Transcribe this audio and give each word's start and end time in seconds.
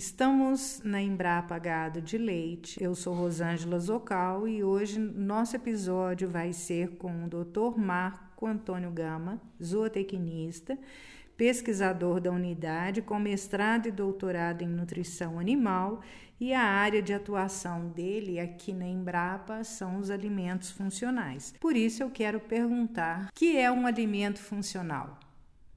Estamos 0.00 0.80
na 0.82 1.02
Embrapa 1.02 1.58
Gado 1.58 2.00
de 2.00 2.16
Leite. 2.16 2.82
Eu 2.82 2.94
sou 2.94 3.12
Rosângela 3.12 3.78
Zocal 3.78 4.48
e 4.48 4.64
hoje 4.64 4.98
nosso 4.98 5.54
episódio 5.54 6.26
vai 6.26 6.54
ser 6.54 6.96
com 6.96 7.26
o 7.26 7.28
Dr. 7.28 7.78
Marco 7.78 8.46
Antônio 8.46 8.90
Gama, 8.90 9.38
zootecnista, 9.62 10.78
pesquisador 11.36 12.18
da 12.18 12.32
unidade 12.32 13.02
com 13.02 13.18
mestrado 13.18 13.88
e 13.88 13.90
doutorado 13.90 14.62
em 14.62 14.68
nutrição 14.68 15.38
animal 15.38 16.00
e 16.40 16.54
a 16.54 16.62
área 16.62 17.02
de 17.02 17.12
atuação 17.12 17.90
dele 17.90 18.40
aqui 18.40 18.72
na 18.72 18.86
Embrapa 18.86 19.62
são 19.64 19.98
os 19.98 20.08
alimentos 20.08 20.70
funcionais. 20.70 21.52
Por 21.60 21.76
isso 21.76 22.02
eu 22.02 22.08
quero 22.08 22.40
perguntar: 22.40 23.30
que 23.34 23.58
é 23.58 23.70
um 23.70 23.86
alimento 23.86 24.38
funcional? 24.38 25.20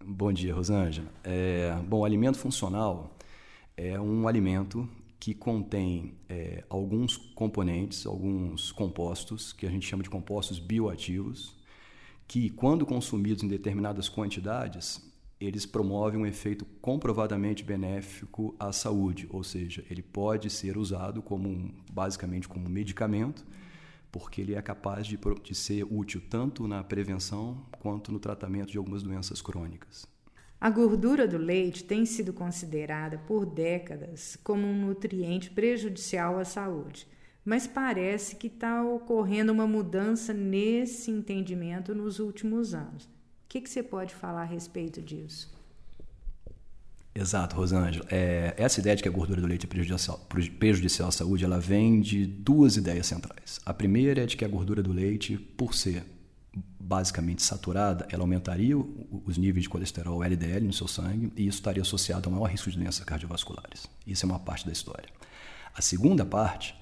Bom 0.01 0.31
dia, 0.31 0.53
Rosângela. 0.53 1.09
É, 1.25 1.75
bom, 1.85 2.05
alimento 2.05 2.37
funcional 2.37 3.12
é 3.75 3.99
um 3.99 4.27
alimento 4.27 4.87
que 5.19 5.33
contém 5.33 6.15
é, 6.27 6.65
alguns 6.69 7.15
componentes, 7.15 8.05
alguns 8.05 8.71
compostos, 8.71 9.53
que 9.53 9.65
a 9.65 9.69
gente 9.69 9.87
chama 9.87 10.03
de 10.03 10.09
compostos 10.09 10.59
bioativos, 10.59 11.55
que, 12.27 12.49
quando 12.49 12.85
consumidos 12.85 13.43
em 13.43 13.47
determinadas 13.47 14.09
quantidades, 14.09 15.01
eles 15.39 15.65
promovem 15.65 16.19
um 16.19 16.25
efeito 16.25 16.65
comprovadamente 16.81 17.63
benéfico 17.63 18.55
à 18.59 18.71
saúde, 18.71 19.27
ou 19.29 19.43
seja, 19.43 19.83
ele 19.89 20.01
pode 20.01 20.49
ser 20.49 20.77
usado 20.77 21.21
como 21.21 21.73
basicamente 21.91 22.47
como 22.47 22.69
medicamento, 22.69 23.45
porque 24.11 24.41
ele 24.41 24.55
é 24.55 24.61
capaz 24.61 25.07
de, 25.07 25.17
de 25.43 25.55
ser 25.55 25.85
útil 25.89 26.21
tanto 26.29 26.67
na 26.67 26.83
prevenção 26.83 27.65
quanto 27.79 28.11
no 28.11 28.19
tratamento 28.19 28.71
de 28.71 28.77
algumas 28.77 29.03
doenças 29.03 29.41
crônicas. 29.41 30.05
A 30.63 30.69
gordura 30.69 31.27
do 31.27 31.37
leite 31.37 31.83
tem 31.83 32.05
sido 32.05 32.33
considerada 32.33 33.17
por 33.27 33.45
décadas 33.45 34.37
como 34.43 34.65
um 34.65 34.87
nutriente 34.87 35.51
prejudicial 35.51 36.39
à 36.39 36.45
saúde, 36.45 37.05
mas 37.43 37.67
parece 37.67 38.37
que 38.37 38.47
está 38.47 38.81
ocorrendo 38.83 39.51
uma 39.51 39.67
mudança 39.67 40.33
nesse 40.33 41.11
entendimento 41.11 41.93
nos 41.93 42.19
últimos 42.19 42.73
anos 42.73 43.13
que, 43.53 43.61
que 43.61 43.69
você 43.69 43.83
pode 43.83 44.15
falar 44.15 44.41
a 44.41 44.45
respeito 44.45 44.99
disso? 44.99 45.53
Exato, 47.13 47.55
Rosângela. 47.55 48.03
É, 48.09 48.55
essa 48.57 48.79
ideia 48.79 48.95
de 48.95 49.03
que 49.03 49.09
a 49.09 49.11
gordura 49.11 49.39
do 49.39 49.45
leite 49.45 49.67
é 49.67 49.69
prejudicial, 49.69 50.19
prejudicial 50.57 51.09
à 51.09 51.11
saúde, 51.11 51.45
ela 51.45 51.59
vem 51.59 52.01
de 52.01 52.25
duas 52.25 52.77
ideias 52.77 53.05
centrais. 53.05 53.59
A 53.63 53.71
primeira 53.71 54.23
é 54.23 54.25
de 54.25 54.35
que 54.35 54.43
a 54.43 54.47
gordura 54.47 54.81
do 54.81 54.91
leite, 54.91 55.37
por 55.37 55.75
ser 55.75 56.03
basicamente 56.79 57.41
saturada, 57.41 58.07
ela 58.11 58.23
aumentaria 58.23 58.77
os 58.77 59.37
níveis 59.37 59.63
de 59.63 59.69
colesterol 59.69 60.23
LDL 60.23 60.65
no 60.65 60.73
seu 60.73 60.87
sangue 60.87 61.31
e 61.35 61.47
isso 61.47 61.57
estaria 61.57 61.81
associado 61.81 62.29
a 62.29 62.31
maior 62.31 62.45
risco 62.45 62.69
de 62.69 62.77
doenças 62.77 63.03
cardiovasculares. 63.03 63.87
Isso 64.05 64.25
é 64.25 64.29
uma 64.29 64.39
parte 64.39 64.65
da 64.65 64.71
história. 64.71 65.09
A 65.73 65.81
segunda 65.81 66.25
parte 66.25 66.75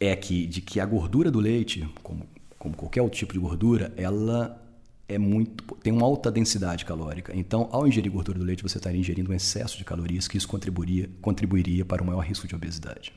é 0.00 0.16
que 0.16 0.46
de 0.46 0.60
que 0.60 0.80
a 0.80 0.86
gordura 0.86 1.30
do 1.30 1.38
leite, 1.38 1.88
como, 2.02 2.26
como 2.58 2.74
qualquer 2.74 3.02
outro 3.02 3.18
tipo 3.18 3.32
de 3.32 3.38
gordura, 3.38 3.92
ela 3.96 4.62
é 5.08 5.18
muito 5.18 5.62
tem 5.76 5.92
uma 5.92 6.04
alta 6.04 6.30
densidade 6.30 6.84
calórica. 6.84 7.32
Então, 7.36 7.68
ao 7.70 7.86
ingerir 7.86 8.10
gordura 8.10 8.38
do 8.38 8.44
leite, 8.44 8.62
você 8.62 8.78
estaria 8.78 8.98
ingerindo 8.98 9.30
um 9.30 9.34
excesso 9.34 9.78
de 9.78 9.84
calorias 9.84 10.26
que 10.26 10.36
isso 10.36 10.48
contribuiria, 10.48 11.08
contribuiria 11.20 11.84
para 11.84 12.02
o 12.02 12.06
maior 12.06 12.24
risco 12.24 12.48
de 12.48 12.54
obesidade. 12.54 13.12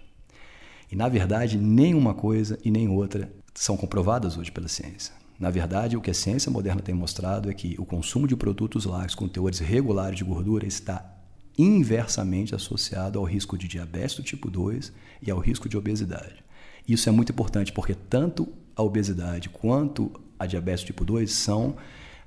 E, 0.91 0.95
na 0.95 1.09
verdade, 1.09 1.57
nenhuma 1.57 2.13
coisa 2.13 2.59
e 2.63 2.69
nem 2.69 2.87
outra 2.87 3.31
são 3.55 3.75
comprovadas 3.75 4.37
hoje 4.37 4.51
pela 4.51 4.67
ciência. 4.67 5.18
Na 5.39 5.49
verdade, 5.49 5.95
o 5.95 6.01
que 6.01 6.11
a 6.11 6.13
ciência 6.13 6.51
moderna 6.51 6.81
tem 6.81 6.93
mostrado 6.93 7.49
é 7.49 7.53
que 7.53 7.75
o 7.79 7.85
consumo 7.85 8.27
de 8.27 8.35
produtos 8.35 8.83
lácteos 8.83 9.15
com 9.15 9.27
teores 9.27 9.59
regulares 9.59 10.17
de 10.17 10.23
gordura 10.25 10.67
está 10.67 11.15
inversamente 11.57 12.53
associado 12.53 13.17
ao 13.17 13.23
risco 13.23 13.57
de 13.57 13.67
diabetes 13.67 14.15
do 14.15 14.23
tipo 14.23 14.49
2 14.49 14.91
e 15.21 15.31
ao 15.31 15.39
risco 15.39 15.69
de 15.69 15.77
obesidade. 15.77 16.43
Isso 16.85 17.07
é 17.07 17.11
muito 17.11 17.31
importante 17.31 17.71
porque 17.71 17.93
tanto 17.93 18.51
a 18.75 18.83
obesidade 18.83 19.47
quanto 19.47 20.11
a 20.37 20.45
diabetes 20.45 20.83
tipo 20.83 21.05
2 21.05 21.31
são 21.31 21.77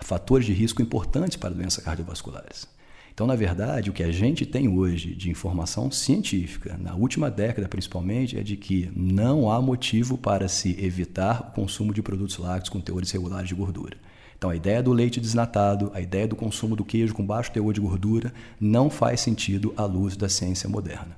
fatores 0.01 0.47
de 0.47 0.53
risco 0.55 0.81
importantes 0.81 1.37
para 1.37 1.55
doenças 1.55 1.85
cardiovasculares. 1.85 2.67
Então, 3.15 3.27
na 3.27 3.37
verdade, 3.37 3.91
o 3.91 3.93
que 3.93 4.03
a 4.03 4.11
gente 4.11 4.47
tem 4.47 4.67
hoje 4.69 5.15
de 5.15 5.31
informação 5.31 5.91
científica, 5.91 6.79
na 6.79 6.95
última 6.95 7.31
década 7.31 7.69
principalmente, 7.69 8.39
é 8.39 8.43
de 8.43 8.57
que 8.57 8.91
não 8.97 9.51
há 9.51 9.61
motivo 9.61 10.17
para 10.17 10.49
se 10.49 10.71
evitar 10.83 11.49
o 11.51 11.55
consumo 11.55 11.93
de 11.93 12.03
produtos 12.03 12.39
lácteos 12.39 12.71
com 12.71 12.81
teores 12.81 13.11
regulares 13.11 13.49
de 13.49 13.55
gordura. 13.55 13.99
Então, 14.37 14.49
a 14.49 14.57
ideia 14.57 14.83
do 14.83 14.93
leite 14.93 15.21
desnatado, 15.21 15.93
a 15.95 16.01
ideia 16.01 16.27
do 16.27 16.35
consumo 16.35 16.75
do 16.75 16.85
queijo 16.85 17.15
com 17.15 17.25
baixo 17.25 17.53
teor 17.53 17.73
de 17.75 17.81
gordura, 17.81 18.33
não 18.59 18.89
faz 18.89 19.21
sentido 19.21 19.75
à 19.77 19.85
luz 19.85 20.17
da 20.17 20.29
ciência 20.29 20.69
moderna. 20.69 21.17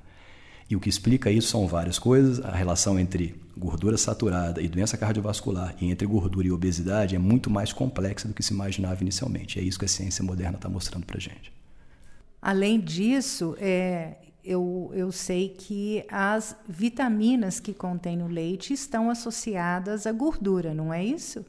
E 0.69 0.75
o 0.75 0.79
que 0.79 0.89
explica 0.89 1.31
isso 1.31 1.47
são 1.47 1.65
várias 1.65 1.97
coisas. 1.97 2.43
A 2.43 2.51
relação 2.51 2.99
entre 2.99 3.35
gordura 3.57 3.97
saturada 3.97 4.61
e 4.61 4.67
doença 4.67 4.97
cardiovascular 4.97 5.73
e 5.79 5.89
entre 5.89 6.05
gordura 6.05 6.45
e 6.45 6.51
obesidade 6.51 7.15
é 7.15 7.19
muito 7.19 7.49
mais 7.49 7.71
complexa 7.71 8.27
do 8.27 8.33
que 8.33 8.43
se 8.43 8.53
imaginava 8.53 9.01
inicialmente. 9.01 9.59
É 9.59 9.61
isso 9.63 9.79
que 9.79 9.85
a 9.85 9.87
ciência 9.87 10.23
moderna 10.23 10.57
está 10.57 10.67
mostrando 10.67 11.05
para 11.05 11.19
gente. 11.19 11.55
Além 12.45 12.79
disso, 12.79 13.55
é, 13.57 14.17
eu, 14.43 14.91
eu 14.93 15.11
sei 15.11 15.49
que 15.49 16.05
as 16.07 16.55
vitaminas 16.69 17.59
que 17.59 17.73
contém 17.73 18.15
no 18.15 18.27
leite 18.27 18.71
estão 18.71 19.09
associadas 19.09 20.05
à 20.05 20.11
gordura, 20.11 20.71
não 20.71 20.93
é 20.93 21.03
isso? 21.03 21.43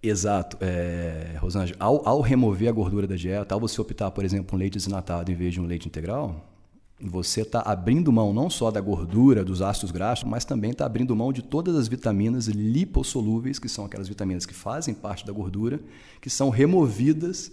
Exato, 0.00 0.56
é, 0.60 1.36
Rosângela. 1.40 1.76
Ao, 1.80 2.08
ao 2.08 2.20
remover 2.20 2.68
a 2.68 2.72
gordura 2.72 3.08
da 3.08 3.16
dieta, 3.16 3.56
ao 3.56 3.60
você 3.60 3.80
optar, 3.80 4.12
por 4.12 4.24
exemplo, 4.24 4.54
um 4.54 4.58
leite 4.60 4.74
desnatado 4.74 5.32
em 5.32 5.34
vez 5.34 5.52
de 5.52 5.60
um 5.60 5.66
leite 5.66 5.88
integral, 5.88 6.48
você 7.00 7.40
está 7.40 7.60
abrindo 7.62 8.12
mão 8.12 8.32
não 8.32 8.48
só 8.48 8.70
da 8.70 8.80
gordura, 8.80 9.44
dos 9.44 9.60
ácidos 9.60 9.90
graxos, 9.90 10.28
mas 10.28 10.44
também 10.44 10.70
está 10.70 10.86
abrindo 10.86 11.16
mão 11.16 11.32
de 11.32 11.42
todas 11.42 11.74
as 11.74 11.88
vitaminas 11.88 12.46
lipossolúveis, 12.46 13.58
que 13.58 13.68
são 13.68 13.84
aquelas 13.84 14.06
vitaminas 14.06 14.46
que 14.46 14.54
fazem 14.54 14.94
parte 14.94 15.26
da 15.26 15.32
gordura, 15.32 15.80
que 16.20 16.30
são 16.30 16.50
removidas 16.50 17.50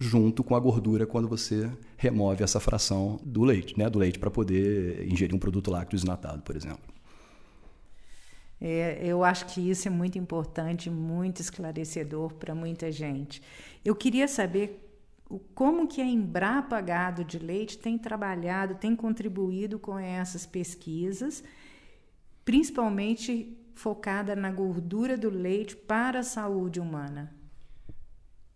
junto 0.00 0.42
com 0.42 0.56
a 0.56 0.60
gordura 0.60 1.06
quando 1.06 1.28
você 1.28 1.70
remove 1.98 2.42
essa 2.42 2.58
fração 2.58 3.20
do 3.22 3.44
leite, 3.44 3.78
né, 3.78 3.90
do 3.90 3.98
leite 3.98 4.18
para 4.18 4.30
poder 4.30 5.06
ingerir 5.06 5.36
um 5.36 5.38
produto 5.38 5.70
lácteo 5.70 5.98
desnatado, 5.98 6.42
por 6.42 6.56
exemplo. 6.56 6.80
É, 8.58 8.98
eu 9.02 9.22
acho 9.22 9.46
que 9.46 9.70
isso 9.70 9.86
é 9.88 9.90
muito 9.90 10.18
importante, 10.18 10.88
muito 10.88 11.40
esclarecedor 11.40 12.32
para 12.34 12.54
muita 12.54 12.90
gente. 12.90 13.42
Eu 13.84 13.94
queria 13.94 14.26
saber 14.26 14.86
como 15.54 15.86
que 15.86 16.00
a 16.00 16.06
Embrapa 16.06 16.80
Gado 16.80 17.22
de 17.22 17.38
Leite 17.38 17.78
tem 17.78 17.98
trabalhado, 17.98 18.74
tem 18.76 18.96
contribuído 18.96 19.78
com 19.78 19.98
essas 19.98 20.46
pesquisas, 20.46 21.44
principalmente 22.44 23.56
focada 23.74 24.34
na 24.34 24.50
gordura 24.50 25.16
do 25.16 25.30
leite 25.30 25.76
para 25.76 26.20
a 26.20 26.22
saúde 26.22 26.80
humana? 26.80 27.39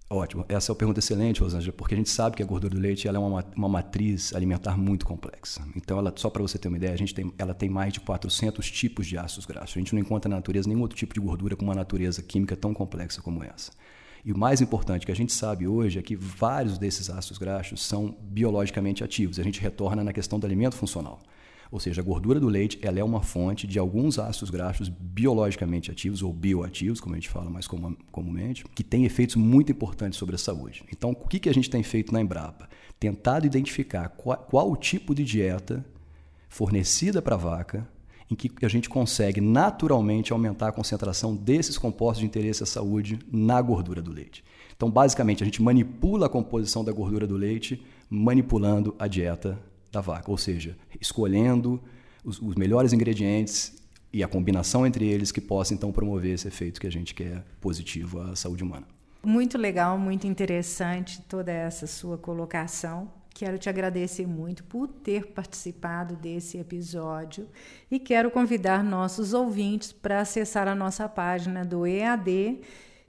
Ótimo. 0.08 0.44
Essa 0.48 0.70
é 0.70 0.72
uma 0.72 0.78
pergunta 0.78 1.00
excelente, 1.00 1.40
Rosângela, 1.40 1.72
porque 1.72 1.94
a 1.94 1.96
gente 1.96 2.10
sabe 2.10 2.36
que 2.36 2.42
a 2.42 2.46
gordura 2.46 2.74
do 2.74 2.80
leite 2.80 3.08
ela 3.08 3.16
é 3.16 3.20
uma, 3.20 3.44
uma 3.56 3.68
matriz 3.68 4.34
alimentar 4.34 4.76
muito 4.76 5.06
complexa. 5.06 5.62
Então, 5.74 5.98
ela, 5.98 6.12
só 6.14 6.28
para 6.28 6.42
você 6.42 6.58
ter 6.58 6.68
uma 6.68 6.76
ideia, 6.76 6.92
a 6.92 6.96
gente 6.96 7.14
tem, 7.14 7.32
ela 7.38 7.54
tem 7.54 7.70
mais 7.70 7.92
de 7.92 8.00
400 8.00 8.70
tipos 8.70 9.06
de 9.06 9.16
ácidos 9.16 9.46
graxos. 9.46 9.76
A 9.76 9.80
gente 9.80 9.94
não 9.94 10.00
encontra 10.00 10.28
na 10.28 10.36
natureza 10.36 10.68
nenhum 10.68 10.82
outro 10.82 10.96
tipo 10.96 11.14
de 11.14 11.20
gordura 11.20 11.56
com 11.56 11.64
uma 11.64 11.74
natureza 11.74 12.22
química 12.22 12.54
tão 12.54 12.74
complexa 12.74 13.22
como 13.22 13.42
essa. 13.42 13.72
E 14.24 14.32
o 14.32 14.38
mais 14.38 14.60
importante 14.60 15.04
que 15.04 15.12
a 15.12 15.16
gente 15.16 15.32
sabe 15.32 15.66
hoje 15.66 15.98
é 15.98 16.02
que 16.02 16.16
vários 16.16 16.78
desses 16.78 17.10
ácidos 17.10 17.38
graxos 17.38 17.82
são 17.82 18.16
biologicamente 18.20 19.02
ativos. 19.02 19.38
A 19.38 19.42
gente 19.42 19.60
retorna 19.60 20.04
na 20.04 20.12
questão 20.12 20.38
do 20.38 20.46
alimento 20.46 20.76
funcional. 20.76 21.20
Ou 21.74 21.80
seja, 21.80 22.00
a 22.00 22.04
gordura 22.04 22.38
do 22.38 22.46
leite 22.46 22.78
ela 22.82 23.00
é 23.00 23.02
uma 23.02 23.20
fonte 23.20 23.66
de 23.66 23.80
alguns 23.80 24.16
ácidos 24.16 24.48
graxos 24.48 24.88
biologicamente 24.88 25.90
ativos 25.90 26.22
ou 26.22 26.32
bioativos, 26.32 27.00
como 27.00 27.16
a 27.16 27.18
gente 27.18 27.28
fala 27.28 27.50
mais 27.50 27.66
comumente, 27.66 28.64
que 28.76 28.84
têm 28.84 29.04
efeitos 29.04 29.34
muito 29.34 29.72
importantes 29.72 30.16
sobre 30.16 30.36
a 30.36 30.38
saúde. 30.38 30.84
Então, 30.92 31.10
o 31.10 31.26
que, 31.26 31.40
que 31.40 31.48
a 31.48 31.52
gente 31.52 31.68
tem 31.68 31.82
feito 31.82 32.12
na 32.12 32.20
Embrapa? 32.20 32.68
Tentado 33.00 33.44
identificar 33.44 34.08
qual, 34.10 34.36
qual 34.48 34.70
o 34.70 34.76
tipo 34.76 35.12
de 35.16 35.24
dieta 35.24 35.84
fornecida 36.48 37.20
para 37.20 37.34
a 37.34 37.38
vaca 37.38 37.88
em 38.30 38.36
que 38.36 38.52
a 38.64 38.68
gente 38.68 38.88
consegue 38.88 39.40
naturalmente 39.40 40.32
aumentar 40.32 40.68
a 40.68 40.72
concentração 40.72 41.34
desses 41.34 41.76
compostos 41.76 42.20
de 42.20 42.26
interesse 42.26 42.62
à 42.62 42.66
saúde 42.66 43.18
na 43.32 43.60
gordura 43.60 44.00
do 44.00 44.12
leite. 44.12 44.44
Então, 44.76 44.88
basicamente, 44.88 45.42
a 45.42 45.44
gente 45.44 45.60
manipula 45.60 46.26
a 46.26 46.30
composição 46.30 46.84
da 46.84 46.92
gordura 46.92 47.26
do 47.26 47.36
leite 47.36 47.84
manipulando 48.08 48.94
a 48.96 49.08
dieta 49.08 49.58
da 49.94 50.00
vaca, 50.00 50.30
ou 50.30 50.36
seja, 50.36 50.76
escolhendo 51.00 51.82
os, 52.24 52.40
os 52.40 52.54
melhores 52.54 52.92
ingredientes 52.92 53.74
e 54.12 54.22
a 54.22 54.28
combinação 54.28 54.86
entre 54.86 55.06
eles 55.06 55.32
que 55.32 55.40
possa 55.40 55.74
então 55.74 55.90
promover 55.90 56.34
esse 56.34 56.46
efeito 56.46 56.80
que 56.80 56.86
a 56.86 56.90
gente 56.90 57.14
quer 57.14 57.44
positivo 57.60 58.20
à 58.20 58.36
saúde 58.36 58.62
humana. 58.62 58.86
Muito 59.24 59.56
legal, 59.56 59.98
muito 59.98 60.26
interessante 60.26 61.22
toda 61.22 61.50
essa 61.50 61.86
sua 61.86 62.18
colocação. 62.18 63.10
Quero 63.34 63.58
te 63.58 63.68
agradecer 63.68 64.26
muito 64.26 64.62
por 64.62 64.86
ter 64.86 65.26
participado 65.32 66.14
desse 66.14 66.58
episódio 66.58 67.48
e 67.90 67.98
quero 67.98 68.30
convidar 68.30 68.84
nossos 68.84 69.34
ouvintes 69.34 69.92
para 69.92 70.20
acessar 70.20 70.68
a 70.68 70.74
nossa 70.74 71.08
página 71.08 71.64
do 71.64 71.84
EAD 71.84 72.60